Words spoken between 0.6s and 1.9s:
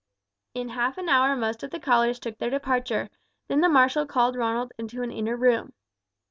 half an hour most of the